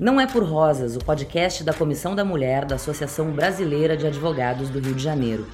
[0.00, 4.70] Não é por Rosas, o podcast da Comissão da Mulher da Associação Brasileira de Advogados
[4.70, 5.46] do Rio de Janeiro.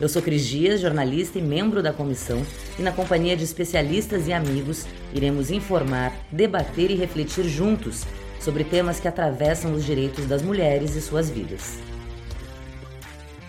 [0.00, 2.40] Eu sou Cris Dias, jornalista e membro da comissão,
[2.78, 8.04] e na companhia de especialistas e amigos, iremos informar, debater e refletir juntos
[8.38, 11.80] sobre temas que atravessam os direitos das mulheres e suas vidas.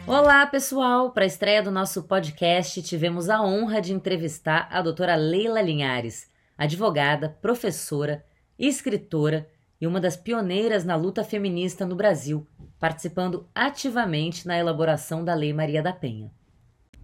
[0.08, 1.12] Olá, pessoal!
[1.12, 6.26] Para a estreia do nosso podcast, tivemos a honra de entrevistar a doutora Leila Linhares,
[6.58, 8.26] advogada, professora,
[8.58, 9.48] escritora
[9.82, 12.46] e uma das pioneiras na luta feminista no Brasil,
[12.80, 16.32] participando ativamente na elaboração da Lei Maria da Penha.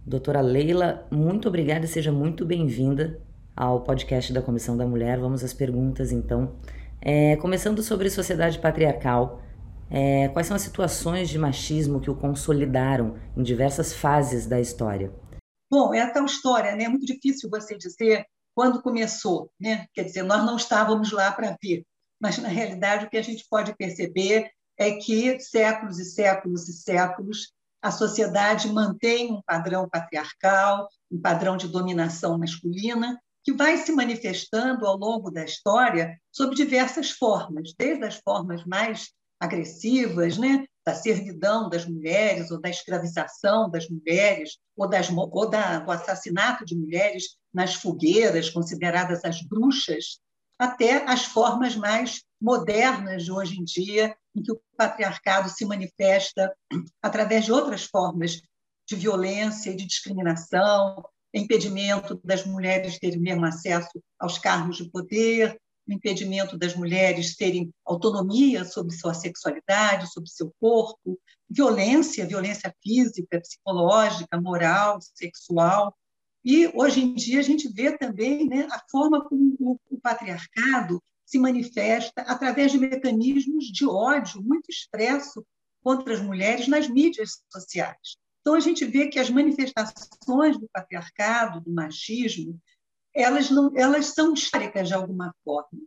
[0.06, 3.20] Doutora Leila, muito obrigada e seja muito bem-vinda
[3.56, 5.18] ao podcast da Comissão da Mulher.
[5.18, 6.54] Vamos às perguntas, então.
[7.00, 9.42] É, começando sobre sociedade patriarcal,
[9.90, 15.12] é, quais são as situações de machismo que o consolidaram em diversas fases da história?
[15.68, 16.84] Bom, é a tal história, né?
[16.84, 19.86] É muito difícil você dizer quando começou, né?
[19.92, 21.84] Quer dizer, nós não estávamos lá para ver
[22.20, 26.72] mas na realidade o que a gente pode perceber é que séculos e séculos e
[26.72, 33.92] séculos a sociedade mantém um padrão patriarcal, um padrão de dominação masculina, que vai se
[33.92, 40.94] manifestando ao longo da história sob diversas formas, desde as formas mais agressivas, né, da
[40.94, 46.74] servidão das mulheres, ou da escravização das mulheres, ou, das, ou da, do assassinato de
[46.76, 50.18] mulheres nas fogueiras, consideradas as bruxas,
[50.58, 56.52] até as formas mais modernas de hoje em dia, em que o patriarcado se manifesta
[57.02, 58.40] através de outras formas
[58.86, 65.60] de violência e de discriminação, impedimento das mulheres terem mesmo acesso aos cargos de poder,
[65.86, 74.40] impedimento das mulheres terem autonomia sobre sua sexualidade, sobre seu corpo, violência, violência física, psicológica,
[74.40, 75.96] moral, sexual,
[76.44, 81.02] e, hoje em dia, a gente vê também né, a forma como o, o patriarcado
[81.24, 85.44] se manifesta através de mecanismos de ódio muito expresso
[85.82, 88.16] contra as mulheres nas mídias sociais.
[88.40, 92.58] Então, a gente vê que as manifestações do patriarcado, do machismo,
[93.14, 95.80] elas, não, elas são históricas de alguma forma.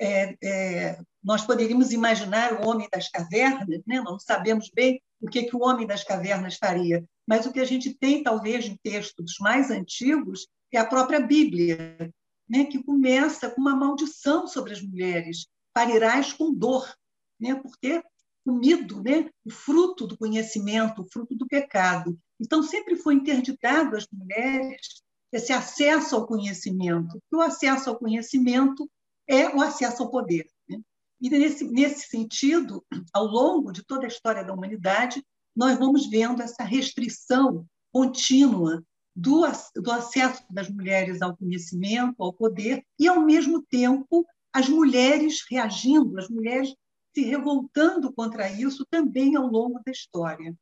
[0.00, 4.00] É, é, nós poderíamos imaginar o homem das cavernas, né?
[4.00, 7.64] não sabemos bem o que, que o homem das cavernas faria, mas o que a
[7.64, 12.10] gente tem, talvez, em textos mais antigos é a própria Bíblia,
[12.48, 16.90] né, que começa com uma maldição sobre as mulheres, parirás com dor,
[17.38, 18.02] né, por ter
[18.46, 22.18] comido né, o fruto do conhecimento, o fruto do pecado.
[22.40, 28.90] Então, sempre foi interditado às mulheres esse acesso ao conhecimento, o acesso ao conhecimento
[29.28, 30.48] é o acesso ao poder.
[30.66, 30.80] Né?
[31.20, 35.22] E, nesse, nesse sentido, ao longo de toda a história da humanidade,
[35.58, 38.80] nós vamos vendo essa restrição contínua
[39.14, 39.42] do,
[39.74, 46.16] do acesso das mulheres ao conhecimento, ao poder, e, ao mesmo tempo, as mulheres reagindo,
[46.16, 46.72] as mulheres
[47.12, 50.54] se revoltando contra isso também ao longo da história.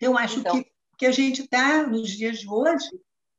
[0.00, 0.60] Eu acho então...
[0.60, 2.90] que, que a gente está, nos dias de hoje,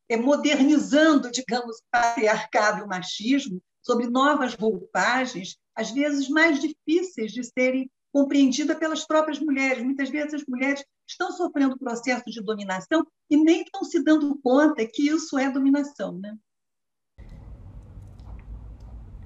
[0.07, 7.33] é modernizando, digamos, o patriarcado e o machismo sobre novas roupagens, às vezes mais difíceis
[7.33, 9.83] de serem compreendida pelas próprias mulheres.
[9.83, 14.83] Muitas vezes as mulheres estão sofrendo processo de dominação e nem estão se dando conta
[14.91, 16.17] que isso é dominação.
[16.17, 16.35] Né?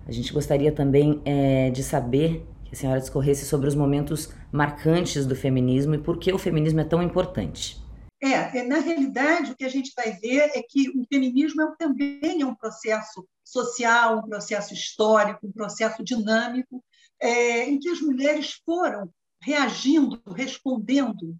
[0.05, 5.25] A gente gostaria também é, de saber que a senhora discorresse sobre os momentos marcantes
[5.25, 7.81] do feminismo e por que o feminismo é tão importante.
[8.21, 11.75] É, é na realidade, o que a gente vai ver é que o feminismo é,
[11.79, 16.83] também é um processo social, um processo histórico, um processo dinâmico,
[17.21, 19.09] é, em que as mulheres foram
[19.41, 21.37] reagindo, respondendo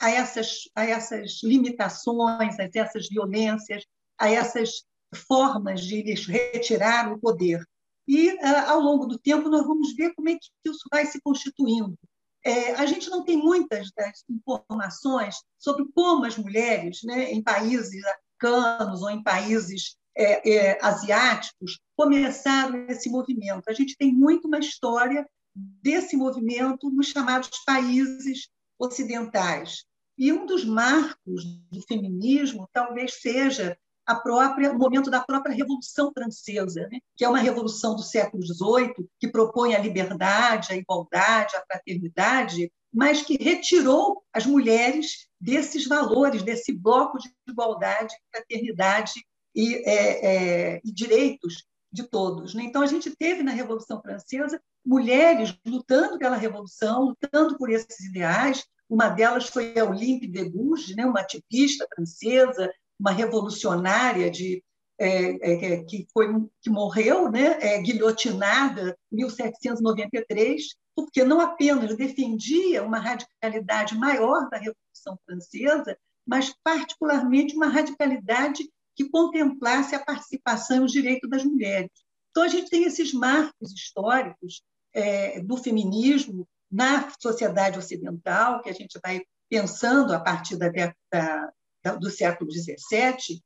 [0.00, 3.84] a essas, a essas limitações, a essas violências,
[4.18, 4.84] a essas
[5.26, 7.62] formas de lhes retirar o poder.
[8.06, 11.20] E, ah, ao longo do tempo, nós vamos ver como é que isso vai se
[11.20, 11.98] constituindo.
[12.44, 18.00] É, a gente não tem muitas das informações sobre como as mulheres, né, em países
[18.04, 23.68] africanos ou em países é, é, asiáticos começaram esse movimento.
[23.68, 28.48] A gente tem muito uma história desse movimento nos chamados países
[28.78, 29.84] ocidentais.
[30.18, 33.76] E um dos marcos do feminismo talvez seja
[34.06, 37.00] a própria, o momento da própria Revolução Francesa, né?
[37.16, 42.70] que é uma revolução do século XVIII que propõe a liberdade, a igualdade, a fraternidade,
[42.94, 49.12] mas que retirou as mulheres desses valores, desse bloco de igualdade, fraternidade
[49.56, 50.26] e, é,
[50.74, 52.54] é, e direitos de todos.
[52.54, 52.64] Né?
[52.64, 58.64] Então, a gente teve na Revolução Francesa mulheres lutando pela Revolução, lutando por esses ideais.
[58.88, 61.06] Uma delas foi a Olympe de Gouges, né?
[61.06, 62.70] uma ativista francesa,
[63.00, 64.62] uma revolucionária de,
[64.98, 66.28] é, é, que foi
[66.62, 74.56] que morreu, né, é, guilhotinada em 1793, porque não apenas defendia uma radicalidade maior da
[74.56, 81.90] Revolução Francesa, mas particularmente uma radicalidade que contemplasse a participação e os direitos das mulheres.
[82.30, 84.62] Então a gente tem esses marcos históricos
[84.92, 91.52] é, do feminismo na sociedade ocidental que a gente vai pensando a partir da, da,
[91.84, 93.40] da do século XVII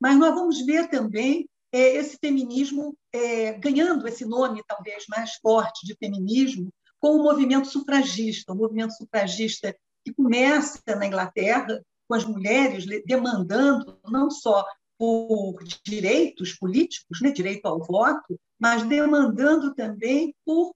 [0.00, 5.86] mas nós vamos ver também é, esse feminismo é, ganhando esse nome talvez mais forte
[5.86, 6.70] de feminismo
[7.00, 9.74] com o movimento sufragista, o movimento sufragista
[10.04, 14.64] que começa na Inglaterra com as mulheres demandando não só
[14.98, 20.74] por direitos políticos, né, direito ao voto, mas demandando também por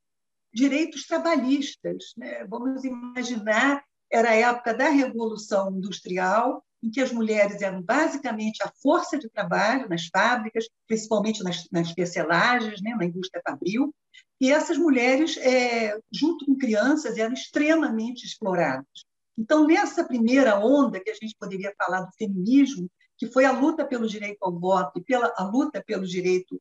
[0.52, 2.12] direitos trabalhistas.
[2.16, 2.44] Né?
[2.46, 8.72] Vamos imaginar, era a época da Revolução Industrial, em que as mulheres eram basicamente a
[8.82, 13.94] força de trabalho nas fábricas, principalmente nas, nas tecelagens, né, na indústria fabril,
[14.40, 19.04] e essas mulheres, é, junto com crianças, eram extremamente exploradas.
[19.38, 22.90] Então, nessa primeira onda que a gente poderia falar do feminismo,
[23.20, 26.58] que foi a luta pelo direito ao voto e pela a luta pelo direito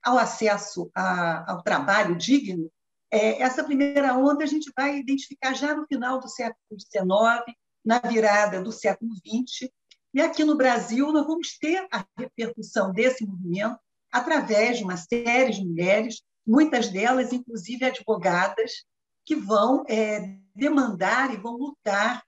[0.00, 2.70] ao acesso a, ao trabalho digno,
[3.10, 7.98] é, essa primeira onda a gente vai identificar já no final do século XIX, na
[7.98, 9.68] virada do século XX.
[10.14, 13.76] E aqui no Brasil, nós vamos ter a repercussão desse movimento
[14.12, 18.84] através de uma série de mulheres, muitas delas, inclusive, advogadas,
[19.24, 22.22] que vão é, demandar e vão lutar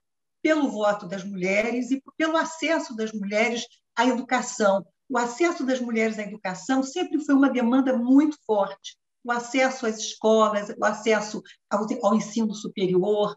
[0.49, 4.83] pelo voto das mulheres e pelo acesso das mulheres à educação.
[5.06, 8.97] O acesso das mulheres à educação sempre foi uma demanda muito forte.
[9.23, 13.37] O acesso às escolas, o acesso ao, ao ensino superior,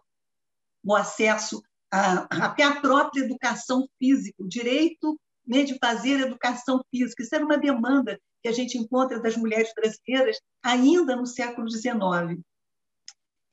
[0.81, 1.62] o acesso
[1.92, 7.24] até a própria educação física, o direito né, de fazer educação física.
[7.24, 12.40] Isso era uma demanda que a gente encontra das mulheres brasileiras ainda no século XIX.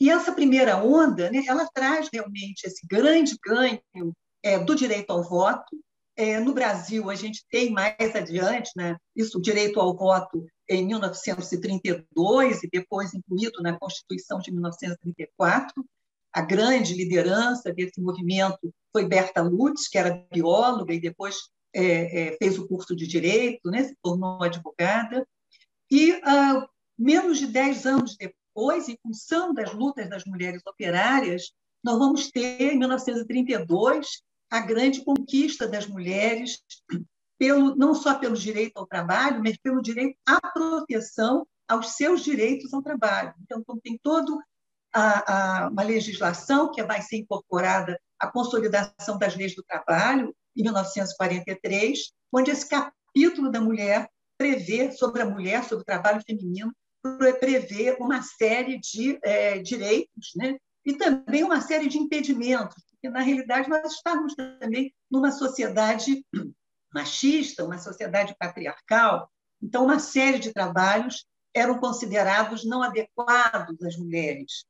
[0.00, 3.80] E essa primeira onda, né, ela traz realmente esse grande ganho
[4.42, 5.78] é, do direito ao voto.
[6.16, 10.86] É, no Brasil, a gente tem mais adiante né, isso, o direito ao voto em
[10.86, 15.84] 1932 e depois incluído na Constituição de 1934
[16.32, 21.36] a grande liderança desse movimento foi Berta Lutz, que era bióloga e depois
[21.74, 25.26] é, é, fez o curso de Direito, né, se tornou advogada.
[25.90, 26.66] E, ah,
[26.98, 28.37] menos de dez anos depois,
[28.88, 31.52] em função das lutas das mulheres operárias,
[31.82, 36.58] nós vamos ter, em 1932, a grande conquista das mulheres,
[37.38, 42.72] pelo, não só pelo direito ao trabalho, mas pelo direito à proteção aos seus direitos
[42.74, 43.32] ao trabalho.
[43.42, 44.40] Então, tem todo
[44.92, 50.62] a, a, uma legislação que vai ser incorporada à consolidação das leis do trabalho, em
[50.62, 56.72] 1943, onde esse capítulo da mulher prevê, sobre a mulher, sobre o trabalho feminino,
[57.38, 60.56] prevê uma série de é, direitos né?
[60.84, 66.24] e também uma série de impedimentos, porque, na realidade, nós estamos também numa sociedade
[66.92, 69.30] machista, uma sociedade patriarcal,
[69.62, 74.64] então, uma série de trabalhos eram considerados não adequados às mulheres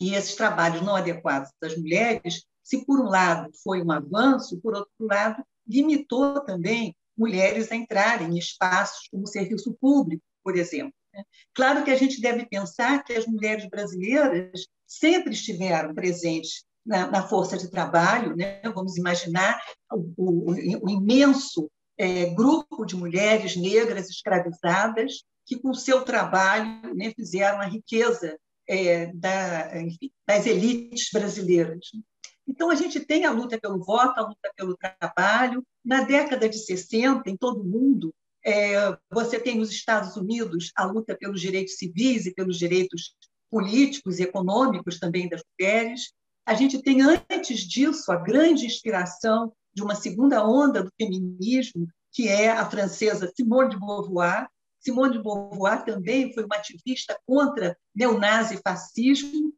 [0.00, 4.74] e esses trabalhos não adequados das mulheres, se por um lado foi um avanço, por
[4.74, 10.92] outro lado, limitou também mulheres a entrarem em espaços como o serviço público, por exemplo.
[11.54, 17.28] Claro que a gente deve pensar que as mulheres brasileiras sempre estiveram presentes na, na
[17.28, 18.60] força de trabalho, né?
[18.74, 19.60] vamos imaginar
[19.92, 20.52] o, o,
[20.84, 27.66] o imenso é, grupo de mulheres negras escravizadas que, com seu trabalho, né, fizeram a
[27.66, 28.38] riqueza
[28.68, 31.88] é, da, enfim, das elites brasileiras.
[32.46, 35.62] Então, a gente tem a luta pelo voto, a luta pelo trabalho.
[35.84, 38.14] Na década de 60, em todo o mundo,
[38.44, 43.14] é, você tem nos Estados Unidos a luta pelos direitos civis e pelos direitos
[43.50, 46.12] políticos e econômicos também das mulheres.
[46.46, 52.28] A gente tem, antes disso, a grande inspiração de uma segunda onda do feminismo, que
[52.28, 54.48] é a francesa Simone de Beauvoir,
[54.80, 59.52] Simone de Beauvoir também foi uma ativista contra neonazi-fascismo,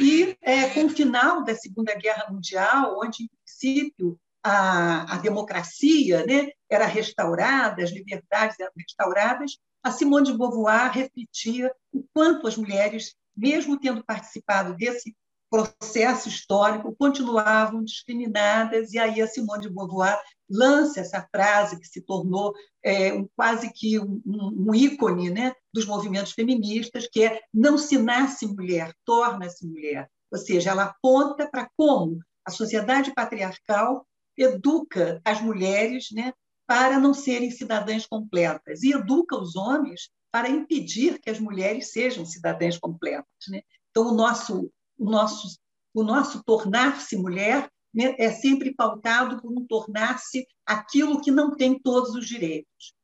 [0.00, 6.24] e é, com o final da Segunda Guerra Mundial, onde, em princípio, a, a democracia
[6.26, 12.56] né, era restaurada, as liberdades eram restauradas, a Simone de Beauvoir refletia o quanto as
[12.56, 15.14] mulheres, mesmo tendo participado desse
[15.50, 20.18] processo histórico, continuavam discriminadas, e aí a Simone de Beauvoir
[20.48, 25.84] lança essa frase que se tornou é, um, quase que um, um, ícone né, dos
[25.84, 30.08] movimentos feministas, que é não se nasce mulher, torna-se mulher.
[30.30, 36.32] Ou seja, ela aponta para como a sociedade patriarcal educa as mulheres né,
[36.66, 42.24] para não serem cidadãs completas e educa os homens para impedir que as mulheres sejam
[42.24, 43.26] cidadãs completas.
[43.48, 43.62] Né?
[43.90, 45.58] Então, o nosso, o nosso,
[45.92, 51.78] o nosso tornar-se mulher né, é sempre pautado por um tornar-se aquilo que não tem
[51.78, 52.94] todos os direitos.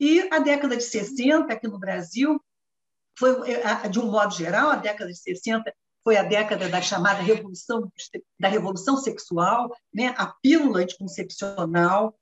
[0.00, 2.40] E a década de 60, aqui no Brasil,
[3.18, 3.34] foi,
[3.90, 5.74] de um modo geral, a década de 60
[6.08, 7.92] foi a década da chamada revolução
[8.40, 10.14] da revolução sexual, né?
[10.16, 12.18] a pílula anticoncepcional,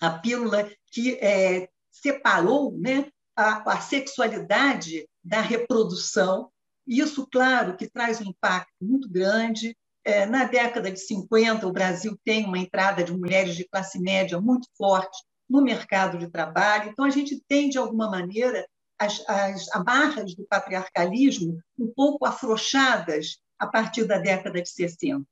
[0.00, 6.50] a pílula que é, separou né, a, a sexualidade da reprodução.
[6.86, 9.76] Isso, claro, que traz um impacto muito grande.
[10.02, 14.40] É, na década de 50, o Brasil tem uma entrada de mulheres de classe média
[14.40, 16.88] muito forte no mercado de trabalho.
[16.88, 18.66] Então, a gente tem, de alguma maneira,
[19.00, 25.26] as, as amarras do patriarcalismo um pouco afrouxadas a partir da década de 60.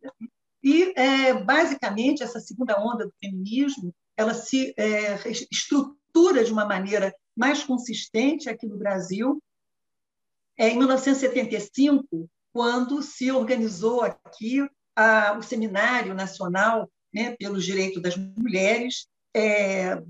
[0.63, 7.15] E, é, basicamente, essa segunda onda do feminismo ela se é, estrutura de uma maneira
[7.37, 9.41] mais consistente aqui no Brasil.
[10.59, 18.17] É, em 1975, quando se organizou aqui a, o Seminário Nacional né, pelos Direitos das
[18.17, 19.07] Mulheres,
[19.37, 20.03] é,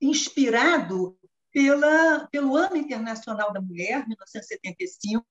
[0.00, 1.18] inspirado
[1.56, 5.24] pela, pelo Ano Internacional da Mulher, 1975,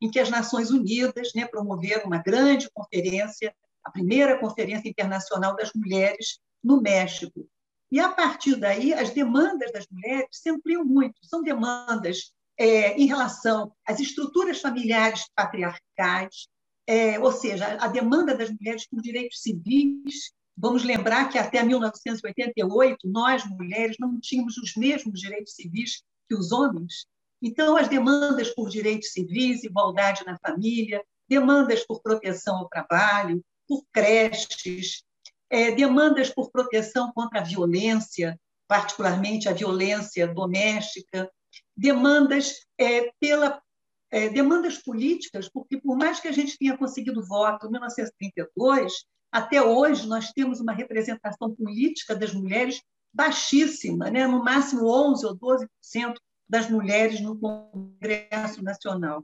[0.00, 3.54] em que as Nações Unidas né, promoveram uma grande conferência,
[3.84, 7.48] a primeira Conferência Internacional das Mulheres, no México.
[7.92, 11.14] E, a partir daí, as demandas das mulheres se ampliam muito.
[11.22, 16.48] São demandas é, em relação às estruturas familiares patriarcais,
[16.88, 20.32] é, ou seja, a demanda das mulheres por direitos civis.
[20.60, 26.50] Vamos lembrar que até 1988, nós, mulheres, não tínhamos os mesmos direitos civis que os
[26.50, 27.06] homens.
[27.40, 33.84] Então, as demandas por direitos civis, igualdade na família, demandas por proteção ao trabalho, por
[33.92, 35.04] creches,
[35.48, 38.36] é, demandas por proteção contra a violência,
[38.66, 41.30] particularmente a violência doméstica,
[41.76, 43.62] demandas é, pela
[44.10, 49.62] é, demandas políticas, porque por mais que a gente tenha conseguido voto em 1932, até
[49.62, 52.80] hoje nós temos uma representação política das mulheres
[53.12, 54.26] baixíssima, né?
[54.26, 56.14] no máximo 11 ou 12%
[56.48, 59.22] das mulheres no Congresso Nacional.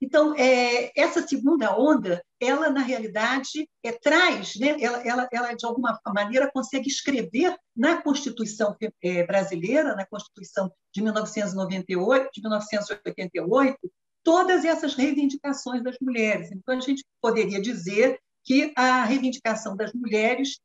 [0.00, 5.64] Então, é, essa segunda onda, ela, na realidade, é, traz, né, ela, ela, ela, de
[5.64, 13.78] alguma maneira, consegue escrever na Constituição é, brasileira, na Constituição de 1998, de 1988,
[14.22, 16.52] todas essas reivindicações das mulheres.
[16.52, 20.60] Então, a gente poderia dizer que a reivindicação das mulheres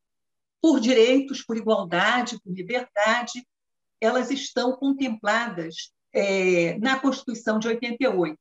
[0.62, 3.46] por direitos, por igualdade, por liberdade,
[4.02, 8.38] elas estão contempladas é, na Constituição de 88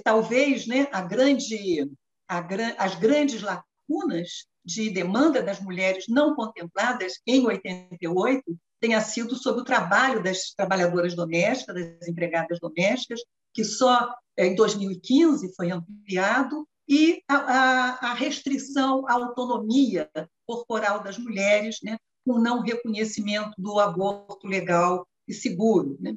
[0.00, 1.90] talvez né, a grande,
[2.28, 2.46] a,
[2.78, 8.42] as grandes lacunas de demanda das mulheres não contempladas em 88
[8.80, 13.20] tenha sido sobre o trabalho das trabalhadoras domésticas, das empregadas domésticas,
[13.52, 20.10] que só eh, em 2015 foi ampliado, e a, a, a restrição à autonomia
[20.46, 25.96] corporal das mulheres, né, com não reconhecimento do aborto legal e seguro.
[26.00, 26.16] Né?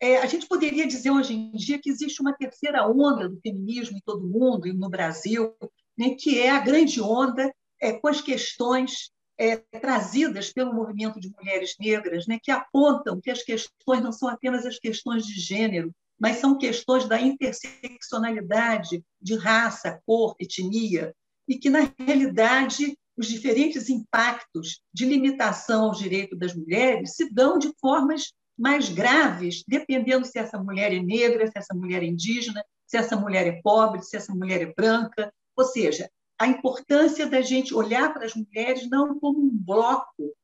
[0.00, 3.96] É, a gente poderia dizer hoje em dia que existe uma terceira onda do feminismo
[3.96, 5.54] em todo o mundo e no Brasil,
[5.96, 11.30] né, que é a grande onda é, com as questões é, trazidas pelo movimento de
[11.30, 15.92] mulheres negras, né, que apontam que as questões não são apenas as questões de gênero,
[16.18, 21.14] mas são questões da interseccionalidade de raça, cor, etnia,
[21.46, 27.58] e que, na realidade, os diferentes impactos de limitação aos direitos das mulheres se dão
[27.58, 32.64] de formas mais graves, dependendo se essa mulher é negra, se essa mulher é indígena,
[32.86, 35.32] se essa mulher é pobre, se essa mulher é branca.
[35.56, 40.34] Ou seja, a importância da gente olhar para as mulheres não como um bloco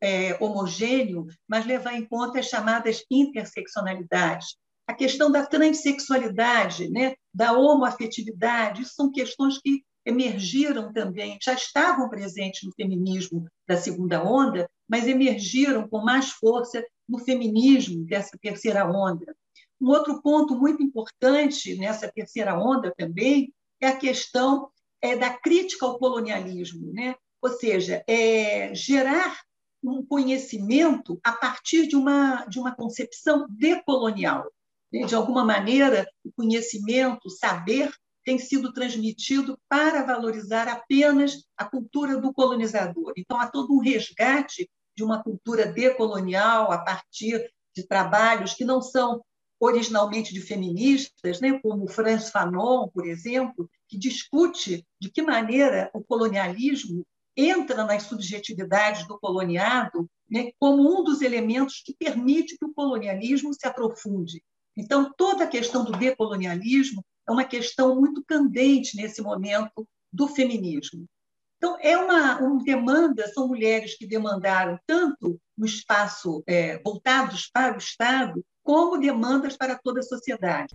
[0.00, 4.56] é, homogêneo, mas levar em conta as chamadas interseccionalidades.
[4.86, 12.10] A questão da transexualidade, né, da homoafetividade, isso são questões que emergiram também, já estavam
[12.10, 18.86] presentes no feminismo da segunda onda, mas emergiram com mais força no feminismo dessa terceira
[18.86, 19.34] onda.
[19.80, 24.68] Um outro ponto muito importante nessa terceira onda também é a questão
[25.00, 27.14] é, da crítica ao colonialismo, né?
[27.44, 29.42] ou seja, é, gerar
[29.82, 34.50] um conhecimento a partir de uma, de uma concepção decolonial.
[35.02, 37.92] De alguma maneira, o conhecimento, o saber,
[38.24, 43.12] tem sido transmitido para valorizar apenas a cultura do colonizador.
[43.16, 47.44] Então, há todo um resgate de uma cultura decolonial a partir
[47.76, 49.20] de trabalhos que não são
[49.58, 56.02] originalmente de feministas, né, como Franz Fanon, por exemplo, que discute de que maneira o
[56.02, 57.04] colonialismo
[57.36, 63.52] entra nas subjetividades do coloniado né, como um dos elementos que permite que o colonialismo
[63.52, 64.42] se aprofunde.
[64.76, 71.06] Então, toda a questão do decolonialismo é uma questão muito candente nesse momento do feminismo.
[71.56, 77.74] Então, é uma, uma demanda, são mulheres que demandaram tanto no espaço é, voltados para
[77.74, 80.74] o Estado, como demandas para toda a sociedade.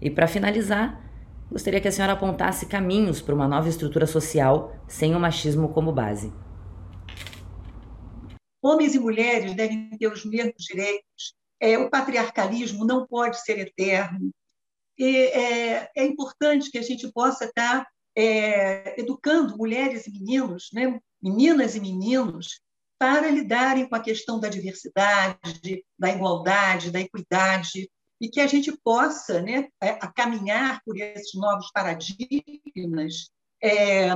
[0.00, 1.02] E para finalizar,
[1.50, 5.92] gostaria que a senhora apontasse caminhos para uma nova estrutura social sem o machismo como
[5.92, 6.32] base.
[8.62, 11.34] Homens e mulheres devem ter os mesmos direitos.
[11.60, 14.30] É, o patriarcalismo não pode ser eterno.
[14.98, 17.86] E, é, é importante que a gente possa estar
[18.16, 20.98] é, educando mulheres e meninos, né?
[21.22, 22.60] meninas e meninos,
[22.98, 28.72] para lidarem com a questão da diversidade, da igualdade, da equidade, e que a gente
[28.82, 33.30] possa né, é, a caminhar por esses novos paradigmas
[33.62, 34.14] é,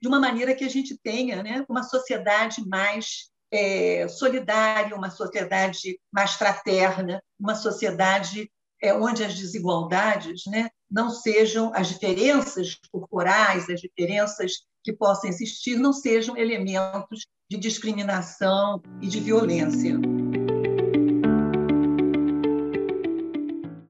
[0.00, 5.98] de uma maneira que a gente tenha né, uma sociedade mais é, solidária, uma sociedade
[6.12, 8.50] mais fraterna, uma sociedade
[8.82, 14.52] é, onde as desigualdades né, não sejam, as diferenças corporais, as diferenças
[14.84, 19.98] que possam existir, não sejam elementos de discriminação e de violência.